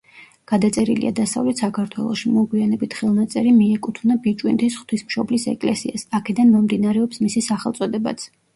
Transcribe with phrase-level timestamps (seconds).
[0.51, 8.31] გადაწერილია დასავლეთ საქართველოში; მოგვიანებით ხელნაწერი მიეკუთვნა ბიჭვინთის ღვთისმშობლის ეკლესიას, აქედან მომდინარეობს მისი სახელწოდებაც.